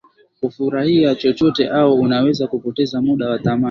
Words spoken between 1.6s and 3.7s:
Au unaweza kupoteza muda wa thamani